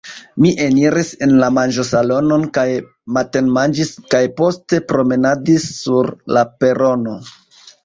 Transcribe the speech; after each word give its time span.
Mi 0.43 0.51
eniris 0.67 1.11
en 1.25 1.35
la 1.41 1.49
manĝosalonon 1.57 2.47
kaj 2.57 2.63
matenmanĝis 3.19 3.93
kaj 4.15 4.23
poste 4.41 4.81
promenadis 4.95 5.71
sur 5.83 6.13
la 6.39 6.47
perono. 6.65 7.17